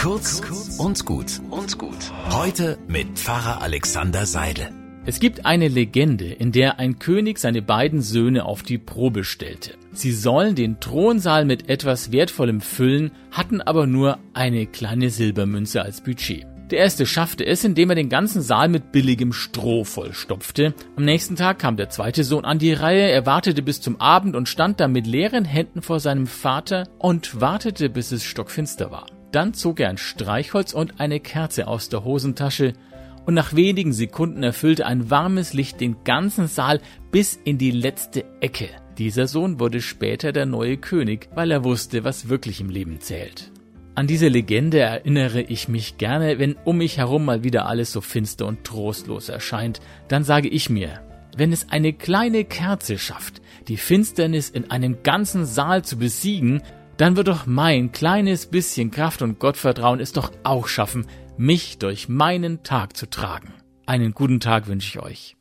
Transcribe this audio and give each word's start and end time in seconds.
Kurz 0.00 0.40
und 0.78 1.04
gut 1.04 1.42
und 1.50 1.76
gut. 1.76 2.10
Heute 2.30 2.78
mit 2.88 3.18
Pfarrer 3.18 3.60
Alexander 3.60 4.24
Seidel. 4.24 4.70
Es 5.04 5.20
gibt 5.20 5.44
eine 5.44 5.68
Legende, 5.68 6.24
in 6.24 6.52
der 6.52 6.78
ein 6.78 6.98
König 6.98 7.38
seine 7.38 7.60
beiden 7.60 8.00
Söhne 8.00 8.46
auf 8.46 8.62
die 8.62 8.78
Probe 8.78 9.24
stellte. 9.24 9.74
Sie 9.92 10.12
sollen 10.12 10.54
den 10.54 10.80
Thronsaal 10.80 11.44
mit 11.44 11.68
etwas 11.68 12.12
Wertvollem 12.12 12.62
füllen, 12.62 13.10
hatten 13.30 13.60
aber 13.60 13.86
nur 13.86 14.18
eine 14.32 14.64
kleine 14.64 15.10
Silbermünze 15.10 15.82
als 15.82 16.00
Budget. 16.00 16.46
Der 16.70 16.78
erste 16.78 17.04
schaffte 17.04 17.44
es, 17.44 17.62
indem 17.64 17.90
er 17.90 17.96
den 17.96 18.08
ganzen 18.08 18.40
Saal 18.40 18.70
mit 18.70 18.92
billigem 18.92 19.34
Stroh 19.34 19.84
vollstopfte. 19.84 20.72
Am 20.96 21.04
nächsten 21.04 21.36
Tag 21.36 21.58
kam 21.58 21.76
der 21.76 21.90
zweite 21.90 22.24
Sohn 22.24 22.46
an 22.46 22.58
die 22.58 22.72
Reihe, 22.72 23.10
er 23.10 23.26
wartete 23.26 23.60
bis 23.60 23.82
zum 23.82 24.00
Abend 24.00 24.34
und 24.34 24.48
stand 24.48 24.80
dann 24.80 24.92
mit 24.92 25.06
leeren 25.06 25.44
Händen 25.44 25.82
vor 25.82 26.00
seinem 26.00 26.26
Vater 26.26 26.88
und 26.98 27.42
wartete, 27.42 27.90
bis 27.90 28.12
es 28.12 28.24
stockfinster 28.24 28.90
war. 28.90 29.04
Dann 29.32 29.54
zog 29.54 29.80
er 29.80 29.90
ein 29.90 29.98
Streichholz 29.98 30.72
und 30.72 31.00
eine 31.00 31.20
Kerze 31.20 31.68
aus 31.68 31.88
der 31.88 32.04
Hosentasche, 32.04 32.74
und 33.26 33.34
nach 33.34 33.54
wenigen 33.54 33.92
Sekunden 33.92 34.42
erfüllte 34.42 34.86
ein 34.86 35.10
warmes 35.10 35.52
Licht 35.52 35.80
den 35.80 36.02
ganzen 36.04 36.48
Saal 36.48 36.80
bis 37.12 37.38
in 37.44 37.58
die 37.58 37.70
letzte 37.70 38.24
Ecke. 38.40 38.68
Dieser 38.98 39.26
Sohn 39.28 39.60
wurde 39.60 39.80
später 39.82 40.32
der 40.32 40.46
neue 40.46 40.78
König, 40.78 41.28
weil 41.34 41.50
er 41.50 41.62
wusste, 41.62 42.02
was 42.02 42.28
wirklich 42.28 42.60
im 42.60 42.70
Leben 42.70 43.00
zählt. 43.00 43.52
An 43.94 44.06
diese 44.06 44.28
Legende 44.28 44.80
erinnere 44.80 45.42
ich 45.42 45.68
mich 45.68 45.98
gerne, 45.98 46.38
wenn 46.38 46.56
um 46.64 46.78
mich 46.78 46.96
herum 46.96 47.24
mal 47.24 47.44
wieder 47.44 47.66
alles 47.66 47.92
so 47.92 48.00
finster 48.00 48.46
und 48.46 48.64
trostlos 48.64 49.28
erscheint. 49.28 49.80
Dann 50.08 50.24
sage 50.24 50.48
ich 50.48 50.70
mir, 50.70 51.00
wenn 51.36 51.52
es 51.52 51.68
eine 51.70 51.92
kleine 51.92 52.44
Kerze 52.44 52.98
schafft, 52.98 53.42
die 53.68 53.76
Finsternis 53.76 54.48
in 54.50 54.70
einem 54.70 55.02
ganzen 55.02 55.44
Saal 55.44 55.84
zu 55.84 55.98
besiegen, 55.98 56.62
dann 57.00 57.16
wird 57.16 57.28
doch 57.28 57.46
mein 57.46 57.92
kleines 57.92 58.46
bisschen 58.46 58.90
Kraft 58.90 59.22
und 59.22 59.38
Gottvertrauen 59.38 60.00
es 60.00 60.12
doch 60.12 60.32
auch 60.42 60.66
schaffen, 60.68 61.06
mich 61.38 61.78
durch 61.78 62.10
meinen 62.10 62.62
Tag 62.62 62.94
zu 62.94 63.08
tragen. 63.08 63.54
Einen 63.86 64.12
guten 64.12 64.38
Tag 64.38 64.66
wünsche 64.66 64.98
ich 64.98 65.02
euch. 65.02 65.39